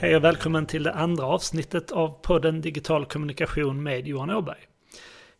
Hej 0.00 0.16
och 0.16 0.24
välkommen 0.24 0.66
till 0.66 0.82
det 0.82 0.92
andra 0.92 1.26
avsnittet 1.26 1.90
av 1.90 2.08
podden 2.22 2.60
Digital 2.60 3.06
kommunikation 3.06 3.82
med 3.82 4.06
Johan 4.06 4.30
Åberg. 4.30 4.58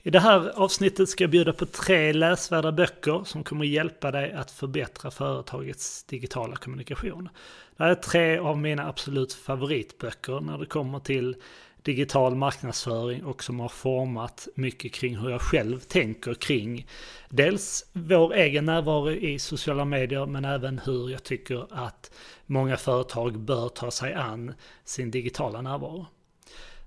I 0.03 0.11
det 0.11 0.21
här 0.21 0.53
avsnittet 0.55 1.09
ska 1.09 1.25
jag 1.25 1.31
bjuda 1.31 1.53
på 1.53 1.67
tre 1.67 2.13
läsvärda 2.13 2.73
böcker 2.73 3.23
som 3.25 3.45
kommer 3.45 3.65
hjälpa 3.65 4.11
dig 4.11 4.33
att 4.33 4.51
förbättra 4.51 5.11
företagets 5.11 6.05
digitala 6.05 6.57
kommunikation. 6.57 7.29
Det 7.77 7.83
här 7.83 7.91
är 7.91 7.95
tre 7.95 8.39
av 8.39 8.59
mina 8.59 8.89
absolut 8.89 9.33
favoritböcker 9.33 10.41
när 10.41 10.59
det 10.59 10.67
kommer 10.67 10.99
till 10.99 11.37
digital 11.83 12.35
marknadsföring 12.35 13.25
och 13.25 13.45
som 13.45 13.61
har 13.61 13.69
format 13.69 14.49
mycket 14.55 14.93
kring 14.93 15.17
hur 15.17 15.31
jag 15.31 15.41
själv 15.41 15.79
tänker 15.81 16.35
kring 16.35 16.87
dels 17.29 17.91
vår 17.93 18.35
egen 18.35 18.65
närvaro 18.65 19.11
i 19.11 19.39
sociala 19.39 19.85
medier 19.85 20.27
men 20.27 20.45
även 20.45 20.79
hur 20.85 21.11
jag 21.11 21.23
tycker 21.23 21.67
att 21.71 22.11
många 22.47 22.77
företag 22.77 23.39
bör 23.39 23.69
ta 23.69 23.91
sig 23.91 24.15
an 24.15 24.55
sin 24.85 25.11
digitala 25.11 25.63
närvaro. 25.63 26.07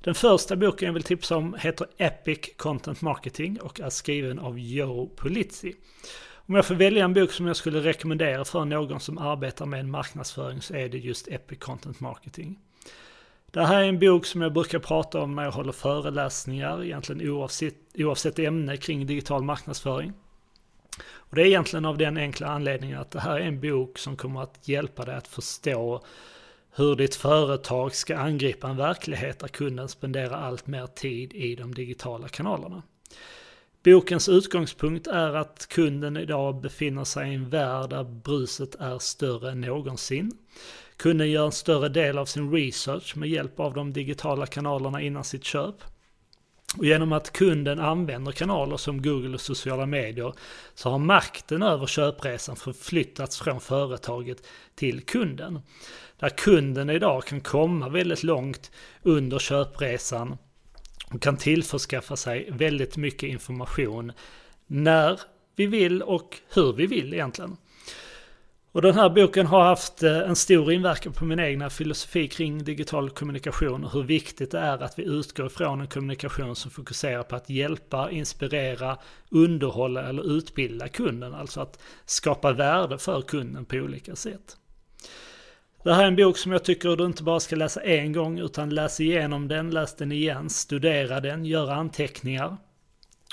Den 0.04 0.16
första 0.16 0.56
boken 0.56 0.86
jag 0.86 0.94
vill 0.94 1.04
tipsa 1.04 1.38
om 1.38 1.56
heter 1.60 1.88
Epic 1.98 2.40
Content 2.58 3.02
Marketing 3.02 3.62
och 3.62 3.80
är 3.80 3.90
skriven 3.90 4.40
av 4.40 4.60
Joe 4.60 5.08
Polizzi. 5.16 5.76
Om 6.34 6.56
jag 6.56 6.66
får 6.66 6.76
välja 6.76 7.06
en 7.06 7.14
bok 7.14 7.32
som 7.32 7.48
jag 7.48 7.56
skulle 7.56 7.80
rekommendera 7.80 8.46
för 8.46 8.66
någon 8.66 9.00
som 9.00 9.18
arbetar 9.18 9.66
med 9.66 9.90
marknadsföring 9.90 10.62
så 10.62 10.76
är 10.76 10.90
det 10.90 10.98
just 10.98 11.28
Epic 11.28 11.60
Content 11.60 12.00
Marketing. 12.00 12.60
Det 13.52 13.66
här 13.66 13.84
är 13.84 13.88
en 13.90 14.00
bok 14.00 14.26
som 14.26 14.42
jag 14.42 14.54
brukar 14.54 14.80
prata 14.80 15.22
om 15.22 15.36
när 15.36 15.44
jag 15.44 15.52
håller 15.52 15.72
föreläsningar, 15.72 16.84
egentligen 16.84 17.30
oavsett, 17.30 17.76
oavsett 17.96 18.40
ämne 18.40 18.78
kring 18.78 19.06
digital 19.06 19.44
marknadsföring. 19.44 20.14
Och 21.12 21.36
det 21.36 21.42
är 21.42 21.46
egentligen 21.46 21.86
av 21.86 21.98
den 21.98 22.18
enkla 22.18 22.48
anledningen 22.48 23.00
att 23.00 23.12
det 23.12 23.20
här 23.20 23.40
är 23.40 23.48
en 23.48 23.62
bok 23.62 23.98
som 23.98 24.18
kommer 24.18 24.42
att 24.42 24.68
hjälpa 24.68 25.06
dig 25.06 25.16
att 25.16 25.28
förstå 25.28 26.04
hur 26.76 26.96
ditt 26.96 27.16
företag 27.16 27.96
ska 27.96 28.18
angripa 28.18 28.70
en 28.70 28.78
verklighet 28.78 29.40
där 29.40 29.48
kunden 29.48 29.90
spenderar 29.90 30.38
allt 30.38 30.68
mer 30.68 30.88
tid 30.88 31.34
i 31.34 31.56
de 31.56 31.74
digitala 31.74 32.28
kanalerna. 32.28 32.84
Bokens 33.84 34.30
utgångspunkt 34.30 35.08
är 35.08 35.34
att 35.34 35.68
kunden 35.70 36.18
idag 36.18 36.62
befinner 36.62 37.04
sig 37.04 37.32
i 37.32 37.36
en 37.36 37.50
värld 37.50 37.90
där 37.90 38.04
bruset 38.04 38.76
är 38.76 39.00
större 39.00 39.52
än 39.52 39.62
någonsin. 39.62 40.32
Kunden 41.02 41.32
gör 41.32 41.46
en 41.46 41.52
större 41.52 41.90
del 41.90 42.18
av 42.18 42.26
sin 42.26 42.52
research 42.52 43.16
med 43.16 43.30
hjälp 43.30 43.60
av 43.60 43.74
de 43.74 43.94
digitala 43.94 44.46
kanalerna 44.46 45.02
innan 45.02 45.24
sitt 45.24 45.44
köp. 45.44 45.76
Och 46.78 46.86
genom 46.86 47.14
att 47.14 47.34
kunden 47.34 47.80
använder 47.80 48.32
kanaler 48.32 48.78
som 48.78 49.02
Google 49.02 49.34
och 49.34 49.42
sociala 49.42 49.86
medier 49.86 50.34
så 50.74 50.90
har 50.90 50.98
makten 50.98 51.64
över 51.64 51.86
köpresan 51.86 52.56
förflyttats 52.56 53.40
från 53.40 53.62
företaget 53.62 54.48
till 54.76 55.02
kunden. 55.02 55.60
Där 56.20 56.30
kunden 56.30 56.90
idag 56.90 57.26
kan 57.26 57.42
komma 57.42 57.90
väldigt 57.90 58.24
långt 58.24 58.72
under 59.04 59.40
köpresan 59.40 60.38
och 61.14 61.22
kan 61.22 61.38
tillförskaffa 61.38 62.16
sig 62.16 62.50
väldigt 62.52 62.98
mycket 62.98 63.30
information 63.30 64.12
när 64.68 65.20
vi 65.56 65.66
vill 65.66 66.02
och 66.02 66.38
hur 66.54 66.74
vi 66.74 66.86
vill 66.86 67.14
egentligen. 67.14 67.58
Och 68.74 68.82
den 68.82 68.96
här 68.96 69.10
boken 69.10 69.46
har 69.46 69.64
haft 69.64 70.04
eh, 70.04 70.18
en 70.18 70.36
stor 70.36 70.72
inverkan 70.72 71.14
på 71.14 71.26
min 71.26 71.40
egna 71.40 71.70
filosofi 71.70 72.28
kring 72.28 72.64
digital 72.64 73.10
kommunikation 73.10 73.84
och 73.84 73.92
hur 73.92 74.04
viktigt 74.04 74.52
det 74.52 74.60
är 74.60 74.84
att 74.84 75.00
vi 75.00 75.04
utgår 75.04 75.50
från 75.50 75.82
en 75.82 75.88
kommunikation 75.88 76.56
som 76.56 76.72
fokuserar 76.72 77.24
på 77.24 77.36
att 77.36 77.50
hjälpa, 77.50 78.12
inspirera, 78.12 78.98
underhålla 79.30 80.10
eller 80.10 80.38
utbilda 80.38 80.88
kunden. 80.88 81.34
Alltså 81.34 81.62
att 81.62 81.80
skapa 82.06 82.52
värde 82.52 82.98
för 82.98 83.22
kunden 83.22 83.66
på 83.66 83.76
olika 83.76 84.16
sätt. 84.16 84.58
Det 85.84 85.94
här 85.94 86.04
är 86.04 86.08
en 86.08 86.16
bok 86.16 86.38
som 86.38 86.52
jag 86.52 86.64
tycker 86.64 86.96
du 86.96 87.06
inte 87.06 87.24
bara 87.24 87.40
ska 87.40 87.56
läsa 87.56 87.82
en 87.82 88.14
gång 88.14 88.40
utan 88.40 88.70
läs 88.70 89.00
igenom 89.00 89.48
den, 89.48 89.70
läs 89.70 89.96
den 89.96 90.12
igen, 90.12 90.50
studera 90.50 91.20
den, 91.20 91.46
gör 91.46 91.72
anteckningar. 91.72 92.58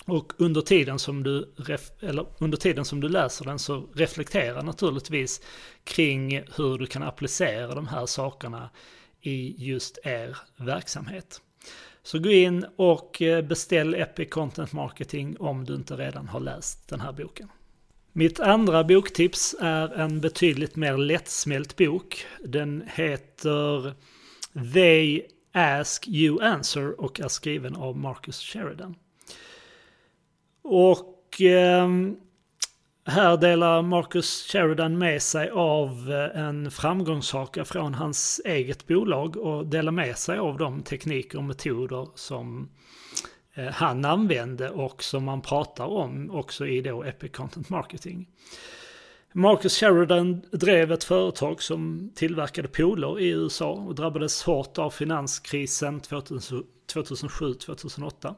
Och 0.08 0.32
under 0.38 0.60
tiden, 0.60 0.98
som 0.98 1.22
du, 1.22 1.54
eller 2.00 2.26
under 2.38 2.56
tiden 2.56 2.84
som 2.84 3.00
du 3.00 3.08
läser 3.08 3.44
den 3.44 3.58
så 3.58 3.88
reflektera 3.94 4.62
naturligtvis 4.62 5.40
kring 5.84 6.42
hur 6.56 6.78
du 6.78 6.86
kan 6.86 7.02
applicera 7.02 7.74
de 7.74 7.88
här 7.88 8.06
sakerna 8.06 8.70
i 9.20 9.54
just 9.58 9.98
er 10.04 10.36
verksamhet. 10.56 11.40
Så 12.02 12.18
gå 12.18 12.30
in 12.30 12.66
och 12.76 13.22
eh, 13.22 13.44
beställ 13.44 13.94
Epic 13.94 14.28
Content 14.30 14.72
Marketing 14.72 15.36
om 15.38 15.64
du 15.64 15.74
inte 15.74 15.96
redan 15.96 16.28
har 16.28 16.40
läst 16.40 16.88
den 16.88 17.00
här 17.00 17.12
boken. 17.12 17.48
Mitt 18.12 18.40
andra 18.40 18.84
boktips 18.84 19.56
är 19.60 19.88
en 19.88 20.20
betydligt 20.20 20.76
mer 20.76 20.96
lättsmält 20.96 21.76
bok. 21.76 22.26
Den 22.44 22.84
heter 22.94 23.94
They 24.74 25.22
Ask 25.52 26.08
You 26.08 26.42
Answer 26.42 27.00
och 27.00 27.20
är 27.20 27.28
skriven 27.28 27.76
av 27.76 27.96
Marcus 27.96 28.40
Sheridan. 28.40 28.94
Och 30.70 31.42
eh, 31.42 31.88
här 33.04 33.36
delar 33.36 33.82
Marcus 33.82 34.46
Sheridan 34.52 34.98
med 34.98 35.22
sig 35.22 35.50
av 35.50 36.10
eh, 36.10 36.40
en 36.40 36.70
framgångshaka 36.70 37.64
från 37.64 37.94
hans 37.94 38.40
eget 38.44 38.86
bolag 38.86 39.36
och 39.36 39.66
delar 39.66 39.92
med 39.92 40.18
sig 40.18 40.38
av 40.38 40.58
de 40.58 40.82
tekniker 40.82 41.38
och 41.38 41.44
metoder 41.44 42.08
som 42.14 42.68
eh, 43.54 43.66
han 43.66 44.04
använde 44.04 44.70
och 44.70 45.02
som 45.02 45.24
man 45.24 45.42
pratar 45.42 45.86
om 45.86 46.30
också 46.30 46.66
i 46.66 46.80
då 46.80 47.02
Epic 47.02 47.32
Content 47.32 47.70
Marketing. 47.70 48.28
Marcus 49.32 49.80
Sheridan 49.80 50.42
drev 50.52 50.92
ett 50.92 51.04
företag 51.04 51.62
som 51.62 52.12
tillverkade 52.14 52.68
poler 52.68 53.20
i 53.20 53.28
USA 53.28 53.70
och 53.70 53.94
drabbades 53.94 54.42
hårt 54.42 54.78
av 54.78 54.90
finanskrisen 54.90 56.00
2007-2008. 56.00 58.34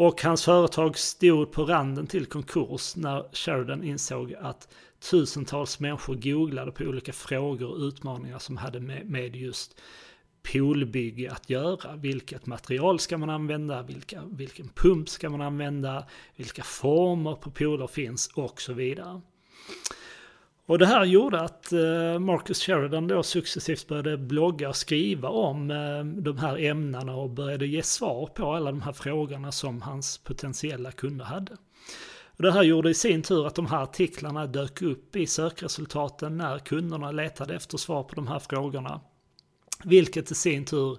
Och 0.00 0.22
hans 0.22 0.44
företag 0.44 0.98
stod 0.98 1.52
på 1.52 1.64
randen 1.64 2.06
till 2.06 2.26
konkurs 2.26 2.96
när 2.96 3.24
Sheridan 3.32 3.84
insåg 3.84 4.34
att 4.40 4.68
tusentals 5.10 5.80
människor 5.80 6.14
googlade 6.14 6.72
på 6.72 6.84
olika 6.84 7.12
frågor 7.12 7.70
och 7.70 7.78
utmaningar 7.78 8.38
som 8.38 8.56
hade 8.56 8.80
med, 8.80 9.36
just 9.36 9.80
poolbygge 10.52 11.30
att 11.30 11.50
göra. 11.50 11.96
Vilket 11.96 12.46
material 12.46 12.98
ska 12.98 13.18
man 13.18 13.30
använda? 13.30 13.82
Vilka, 13.82 14.22
vilken 14.30 14.68
pump 14.68 15.08
ska 15.08 15.30
man 15.30 15.40
använda? 15.40 16.06
Vilka 16.36 16.62
former 16.62 17.34
på 17.34 17.50
pooler 17.50 17.86
finns? 17.86 18.30
Och 18.34 18.60
så 18.60 18.72
vidare. 18.72 19.20
Och 20.70 20.78
det 20.78 20.86
här 20.86 21.04
gjorde 21.04 21.40
att 21.40 21.72
eh, 21.72 22.18
Marcus 22.18 22.62
Sheridan 22.62 23.06
då 23.06 23.22
successivt 23.22 23.88
började 23.88 24.18
blogga 24.18 24.68
och 24.68 24.76
skriva 24.76 25.28
om 25.28 25.70
eh, 25.70 26.04
de 26.04 26.38
här 26.38 26.58
ämnena 26.58 27.16
och 27.16 27.30
började 27.30 27.66
ge 27.66 27.82
svar 27.82 28.26
på 28.26 28.52
alla 28.52 28.70
de 28.70 28.82
här 28.82 28.92
frågorna 28.92 29.52
som 29.52 29.82
hans 29.82 30.18
potentiella 30.18 30.92
kunder 30.92 31.24
hade. 31.24 31.52
Och 32.36 32.42
det 32.42 32.52
här 32.52 32.62
gjorde 32.62 32.90
i 32.90 32.94
sin 32.94 33.22
tur 33.22 33.46
att 33.46 33.54
de 33.54 33.66
här 33.66 33.82
artiklarna 33.82 34.46
dök 34.46 34.82
upp 34.82 35.16
i 35.16 35.26
sökresultaten 35.26 36.36
när 36.36 36.58
kunderna 36.58 37.12
letade 37.12 37.54
efter 37.54 37.78
svar 37.78 38.02
på 38.02 38.14
de 38.14 38.26
här 38.26 38.38
frågorna. 38.38 39.00
Vilket 39.84 40.30
i 40.30 40.34
sin 40.34 40.64
tur 40.64 40.98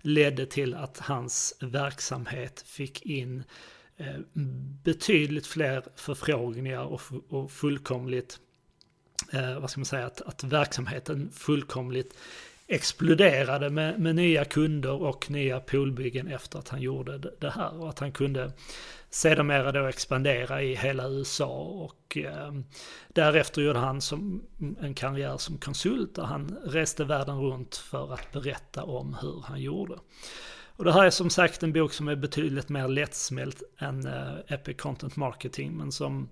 ledde 0.00 0.46
till 0.46 0.74
att 0.74 0.98
hans 0.98 1.56
verksamhet 1.60 2.64
fick 2.66 3.02
in 3.02 3.44
eh, 3.96 4.16
betydligt 4.84 5.46
fler 5.46 5.84
förfrågningar 5.96 6.84
och 7.28 7.50
fullkomligt 7.50 8.40
eh, 9.32 9.60
vad 9.60 9.70
ska 9.70 9.80
man 9.80 9.84
säga, 9.86 10.06
att, 10.06 10.22
att 10.22 10.44
verksamheten 10.44 11.30
fullkomligt 11.34 12.14
exploderade 12.66 13.70
med, 13.70 14.00
med 14.00 14.14
nya 14.14 14.44
kunder 14.44 15.02
och 15.02 15.30
nya 15.30 15.60
poolbyggen 15.60 16.28
efter 16.28 16.58
att 16.58 16.68
han 16.68 16.80
gjorde 16.80 17.18
det 17.18 17.50
här. 17.50 17.80
Och 17.80 17.88
att 17.88 17.98
han 17.98 18.12
kunde 18.12 18.52
sedermera 19.10 19.72
då 19.72 19.86
expandera 19.86 20.62
i 20.62 20.74
hela 20.74 21.08
USA 21.08 21.58
och 21.62 22.16
eh, 22.16 22.52
därefter 23.08 23.62
gjorde 23.62 23.78
han 23.78 24.00
som 24.00 24.42
en 24.80 24.94
karriär 24.94 25.36
som 25.36 25.58
konsult 25.58 26.14
där 26.14 26.22
han 26.22 26.58
reste 26.64 27.04
världen 27.04 27.40
runt 27.40 27.76
för 27.76 28.14
att 28.14 28.32
berätta 28.32 28.84
om 28.84 29.16
hur 29.20 29.42
han 29.46 29.60
gjorde. 29.60 29.94
Och 30.76 30.84
det 30.84 30.92
här 30.92 31.06
är 31.06 31.10
som 31.10 31.30
sagt 31.30 31.62
en 31.62 31.72
bok 31.72 31.92
som 31.92 32.08
är 32.08 32.16
betydligt 32.16 32.68
mer 32.68 32.88
lättsmält 32.88 33.62
än 33.78 34.06
uh, 34.06 34.38
Epic 34.48 34.76
Content 34.76 35.16
Marketing. 35.16 35.76
Men 35.76 35.92
som 35.92 36.28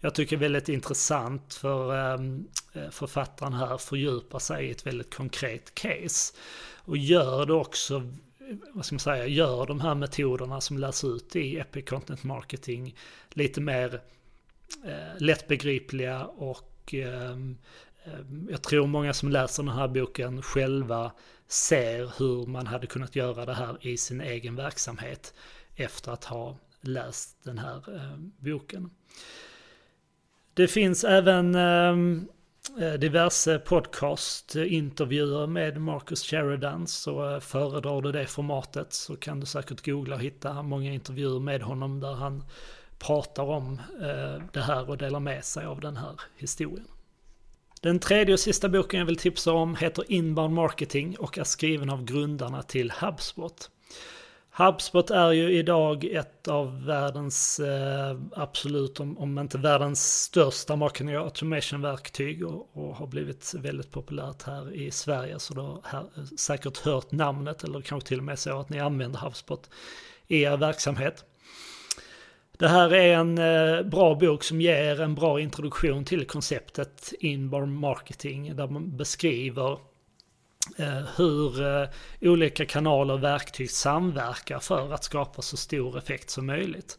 jag 0.00 0.14
tycker 0.14 0.36
är 0.36 0.40
väldigt 0.40 0.68
intressant 0.68 1.54
för 1.54 2.14
um, 2.14 2.48
författaren 2.90 3.52
här 3.52 3.78
fördjupar 3.78 4.38
sig 4.38 4.66
i 4.66 4.70
ett 4.70 4.86
väldigt 4.86 5.14
konkret 5.14 5.74
case. 5.74 6.34
Och 6.76 6.96
gör 6.96 7.46
det 7.46 7.52
också, 7.52 8.12
vad 8.72 8.84
ska 8.84 8.94
man 8.94 9.00
säga, 9.00 9.26
gör 9.26 9.66
de 9.66 9.80
här 9.80 9.94
metoderna 9.94 10.60
som 10.60 10.78
lärs 10.78 11.04
ut 11.04 11.36
i 11.36 11.58
Epic 11.58 11.84
Content 11.88 12.24
Marketing 12.24 12.96
lite 13.30 13.60
mer 13.60 14.00
uh, 14.84 15.18
lättbegripliga 15.18 16.24
och 16.24 16.94
um, 17.32 17.58
Ehm, 18.14 18.48
jag 18.50 18.62
tror 18.62 18.86
många 18.86 19.12
som 19.12 19.28
läser 19.28 19.62
den 19.62 19.72
här 19.72 19.88
boken 19.88 20.42
själva 20.42 21.12
ser 21.48 22.12
hur 22.18 22.46
man 22.46 22.66
hade 22.66 22.86
kunnat 22.86 23.16
göra 23.16 23.46
det 23.46 23.54
här 23.54 23.76
i 23.80 23.96
sin 23.96 24.20
egen 24.20 24.56
verksamhet 24.56 25.34
efter 25.76 26.12
att 26.12 26.24
ha 26.24 26.56
läst 26.80 27.44
den 27.44 27.58
här 27.58 27.96
ehm, 27.96 28.32
boken. 28.38 28.90
Det 30.54 30.68
finns 30.68 31.04
även 31.04 31.54
ehm, 31.54 32.28
eh, 32.80 32.92
diverse 32.92 33.58
podcast-intervjuer 33.58 35.46
med 35.46 35.80
Marcus 35.80 36.22
Sheridan 36.22 36.86
så 36.86 37.34
eh, 37.34 37.40
föredrar 37.40 38.02
du 38.02 38.12
det 38.12 38.26
formatet 38.26 38.92
så 38.92 39.16
kan 39.16 39.40
du 39.40 39.46
säkert 39.46 39.84
googla 39.84 40.14
och 40.14 40.22
hitta 40.22 40.62
många 40.62 40.92
intervjuer 40.92 41.40
med 41.40 41.62
honom 41.62 42.00
där 42.00 42.14
han 42.14 42.44
pratar 42.98 43.42
om 43.42 43.80
eh, 44.00 44.42
det 44.52 44.60
här 44.60 44.90
och 44.90 44.98
delar 44.98 45.20
med 45.20 45.44
sig 45.44 45.66
av 45.66 45.80
den 45.80 45.96
här 45.96 46.20
historien. 46.36 46.86
Den 47.80 47.98
tredje 47.98 48.34
och 48.34 48.40
sista 48.40 48.68
boken 48.68 48.98
jag 48.98 49.06
vill 49.06 49.16
tipsa 49.16 49.52
om 49.52 49.76
heter 49.76 50.04
Inbound 50.08 50.54
Marketing 50.54 51.18
och 51.18 51.38
är 51.38 51.44
skriven 51.44 51.90
av 51.90 52.04
grundarna 52.04 52.62
till 52.62 52.90
HubSpot. 52.90 53.70
HubSpot 54.58 55.10
är 55.10 55.32
ju 55.32 55.52
idag 55.52 56.04
ett 56.04 56.48
av 56.48 56.84
världens 56.84 57.60
eh, 57.60 58.18
absolut, 58.32 59.00
om, 59.00 59.18
om 59.18 59.38
inte 59.38 59.58
världens 59.58 60.22
största 60.22 60.76
marketing 60.76 61.14
automation-verktyg 61.14 62.46
och, 62.46 62.68
och, 62.72 62.96
har 62.96 63.06
blivit 63.06 63.54
väldigt 63.54 63.90
populärt 63.90 64.42
här 64.42 64.72
i 64.74 64.90
Sverige. 64.90 65.38
Så 65.38 65.54
du 65.54 65.60
har 65.60 65.80
här, 65.84 66.00
eh, 66.16 66.24
säkert 66.38 66.78
hört 66.78 67.12
namnet 67.12 67.64
eller 67.64 67.80
kanske 67.80 68.08
till 68.08 68.18
och 68.18 68.24
med 68.24 68.38
så 68.38 68.60
att 68.60 68.68
ni 68.68 68.80
använder 68.80 69.18
HubSpot 69.18 69.70
i 70.28 70.42
er 70.42 70.56
verksamhet. 70.56 71.24
Det 72.58 72.68
här 72.68 72.94
är 72.94 73.14
en 73.14 73.38
eh, 73.38 73.82
bra 73.82 74.14
bok 74.14 74.44
som 74.44 74.60
ger 74.60 75.00
en 75.00 75.14
bra 75.14 75.40
introduktion 75.40 76.04
till 76.04 76.26
konceptet 76.26 77.12
inbound 77.20 77.72
marketing 77.72 78.56
där 78.56 78.66
man 78.66 78.96
beskriver 78.96 79.78
eh, 80.78 81.02
hur 81.16 81.66
eh, 81.66 81.88
olika 82.20 82.66
kanaler 82.66 83.14
och 83.14 83.22
verktyg 83.22 83.70
samverkar 83.70 84.58
för 84.58 84.92
att 84.92 85.04
skapa 85.04 85.42
så 85.42 85.56
stor 85.56 85.98
effekt 85.98 86.30
som 86.30 86.46
möjligt. 86.46 86.98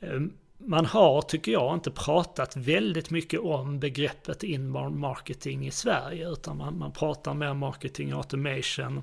Ehm, 0.00 0.32
man 0.58 0.86
har, 0.86 1.22
tycker 1.22 1.52
jag, 1.52 1.74
inte 1.74 1.90
pratat 1.90 2.56
väldigt 2.56 3.10
mycket 3.10 3.40
om 3.40 3.80
begreppet 3.80 4.42
inbound 4.42 4.96
marketing 4.96 5.66
i 5.66 5.70
Sverige 5.70 6.28
utan 6.28 6.56
man, 6.56 6.78
man 6.78 6.92
pratar 6.92 7.34
mer 7.34 7.54
marketing 7.54 8.12
automation 8.12 9.02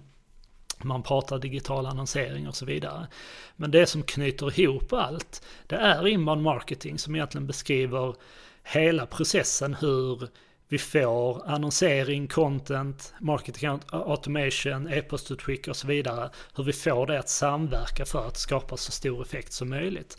man 0.85 1.03
pratar 1.03 1.39
digital 1.39 1.85
annonsering 1.85 2.47
och 2.47 2.55
så 2.55 2.65
vidare. 2.65 3.07
Men 3.55 3.71
det 3.71 3.85
som 3.85 4.03
knyter 4.03 4.59
ihop 4.59 4.93
allt, 4.93 5.41
det 5.67 5.75
är 5.75 6.07
inbound 6.07 6.41
marketing 6.41 6.99
som 6.99 7.15
egentligen 7.15 7.47
beskriver 7.47 8.15
hela 8.63 9.05
processen 9.05 9.73
hur 9.73 10.27
vi 10.67 10.77
får 10.77 11.49
annonsering, 11.49 12.27
content, 12.27 13.13
marketing 13.19 13.79
automation, 13.89 14.87
e-postutskick 14.87 15.67
och 15.67 15.75
så 15.75 15.87
vidare. 15.87 16.29
Hur 16.55 16.63
vi 16.63 16.73
får 16.73 17.07
det 17.07 17.19
att 17.19 17.29
samverka 17.29 18.05
för 18.05 18.27
att 18.27 18.37
skapa 18.37 18.77
så 18.77 18.91
stor 18.91 19.21
effekt 19.21 19.53
som 19.53 19.69
möjligt. 19.69 20.17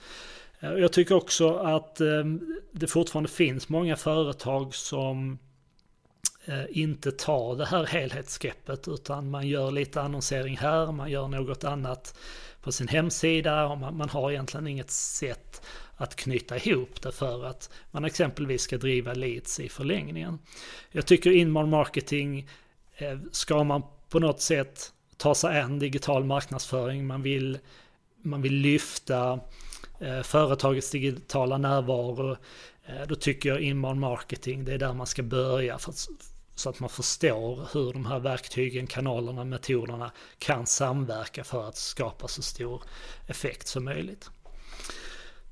Eh, 0.60 0.72
jag 0.72 0.92
tycker 0.92 1.14
också 1.14 1.56
att 1.56 2.00
ehm, 2.00 2.60
det 2.72 2.86
fortfarande 2.86 3.30
finns 3.30 3.68
många 3.68 3.96
företag 3.96 4.74
som 4.74 5.38
Eh, 6.48 6.64
inte 6.70 7.12
tar 7.12 7.56
det 7.56 7.66
här 7.66 7.84
helhetsgreppet 7.86 8.88
utan 8.88 9.30
man 9.30 9.48
gör 9.48 9.70
lite 9.70 10.00
annonsering 10.00 10.56
här, 10.56 10.92
man 10.92 11.10
gör 11.10 11.28
något 11.28 11.64
annat 11.64 12.18
på 12.62 12.72
sin 12.72 12.88
hemsida 12.88 13.66
och 13.66 13.78
man, 13.78 13.96
man 13.96 14.08
har 14.08 14.30
egentligen 14.30 14.66
inget 14.66 14.90
sätt 14.90 15.62
att 15.96 16.16
knyta 16.16 16.56
ihop 16.56 17.02
det 17.02 17.12
för 17.12 17.44
att 17.44 17.70
man 17.90 18.04
exempelvis 18.04 18.62
ska 18.62 18.78
driva 18.78 19.14
leads 19.14 19.60
i 19.60 19.68
förlängningen. 19.68 20.38
Jag 20.90 21.06
tycker 21.06 21.30
inbound 21.30 21.68
marketing 21.68 22.48
eh, 22.96 23.18
ska 23.32 23.64
man 23.64 23.82
på 24.08 24.18
något 24.18 24.40
sätt 24.40 24.92
ta 25.16 25.34
sig 25.34 25.60
an 25.60 25.78
digital 25.78 26.24
marknadsföring, 26.24 27.06
man 27.06 27.22
vill, 27.22 27.58
man 28.22 28.42
vill 28.42 28.54
lyfta 28.54 29.40
eh, 30.00 30.22
företagets 30.22 30.90
digitala 30.90 31.58
närvaro, 31.58 32.36
då 33.08 33.14
tycker 33.14 33.48
jag 33.48 33.60
inbound 33.60 34.00
marketing, 34.00 34.64
det 34.64 34.74
är 34.74 34.78
där 34.78 34.92
man 34.92 35.06
ska 35.06 35.22
börja 35.22 35.78
för 35.78 35.90
att 35.90 36.08
så 36.56 36.68
att 36.68 36.80
man 36.80 36.90
förstår 36.90 37.68
hur 37.72 37.92
de 37.92 38.06
här 38.06 38.18
verktygen, 38.18 38.86
kanalerna, 38.86 39.44
metoderna 39.44 40.12
kan 40.38 40.66
samverka 40.66 41.44
för 41.44 41.68
att 41.68 41.76
skapa 41.76 42.28
så 42.28 42.42
stor 42.42 42.82
effekt 43.26 43.68
som 43.68 43.84
möjligt. 43.84 44.30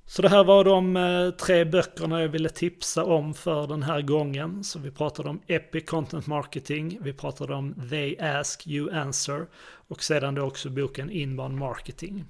Så 0.06 0.22
det 0.22 0.28
här 0.28 0.44
var 0.44 0.64
de 0.64 0.96
eh, 0.96 1.30
tre 1.30 1.64
böckerna 1.64 2.20
jag 2.20 2.28
ville 2.28 2.48
tipsa 2.48 3.04
om 3.04 3.34
för 3.34 3.66
den 3.66 3.82
här 3.82 4.02
gången. 4.02 4.64
Så 4.64 4.78
vi 4.78 4.90
pratade 4.90 5.28
om 5.28 5.40
Epic 5.46 5.84
Content 5.86 6.26
Marketing, 6.26 6.98
vi 7.00 7.12
pratade 7.12 7.54
om 7.54 7.88
They 7.90 8.18
Ask 8.18 8.66
You 8.66 8.92
Answer 8.92 9.46
och 9.88 10.02
sedan 10.02 10.34
då 10.34 10.42
också 10.42 10.70
boken 10.70 11.10
Inbound 11.10 11.58
Marketing. 11.58 12.24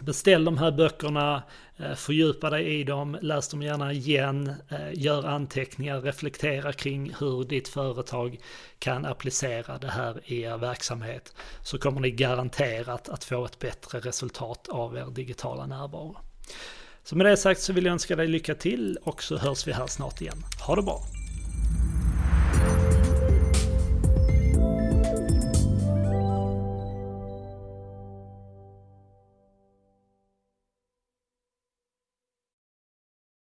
Beställ 0.00 0.44
de 0.44 0.58
här 0.58 0.70
böckerna, 0.70 1.42
eh, 1.76 1.94
fördjupa 1.94 2.50
dig 2.50 2.80
i 2.80 2.84
dem, 2.84 3.18
läs 3.22 3.48
dem 3.48 3.62
gärna 3.62 3.92
igen, 3.92 4.52
eh, 4.68 4.92
gör 4.94 5.26
anteckningar, 5.26 6.00
reflektera 6.00 6.72
kring 6.72 7.14
hur 7.18 7.44
ditt 7.44 7.68
företag 7.68 8.38
kan 8.78 9.04
applicera 9.04 9.78
det 9.78 9.90
här 9.90 10.20
i 10.24 10.42
er 10.42 10.58
verksamhet. 10.58 11.34
Så 11.62 11.78
kommer 11.78 12.00
ni 12.00 12.10
garanterat 12.10 13.08
att 13.08 13.24
få 13.24 13.44
ett 13.44 13.58
bättre 13.58 14.00
resultat 14.00 14.68
av 14.68 14.96
er 14.96 15.06
digitala 15.10 15.66
närvaro. 15.66 16.16
Så 17.04 17.16
med 17.16 17.26
det 17.26 17.36
sagt 17.36 17.60
så 17.60 17.72
vill 17.72 17.84
jag 17.84 17.92
önska 17.92 18.16
dig 18.16 18.28
lycka 18.28 18.54
till 18.54 18.98
och 19.02 19.22
så 19.22 19.36
hörs 19.36 19.66
vi 19.66 19.72
här 19.72 19.86
snart 19.86 20.20
igen. 20.20 20.44
Ha 20.66 20.76
det 20.76 20.82
bra! 20.82 21.17